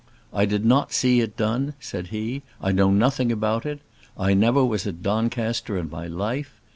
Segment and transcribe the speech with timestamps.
[0.33, 2.41] "I did not see it done," said he.
[2.59, 3.81] "I know nothing about it.
[4.17, 6.59] I never was at Doncaster in my life.